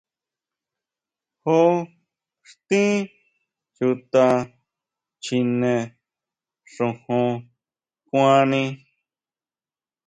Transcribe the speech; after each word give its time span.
Jon 1.43 1.73
xtín 2.49 2.93
Chuta 3.75 4.25
chjine 5.23 5.73
xojon 6.73 7.31
kuani. 8.07 8.63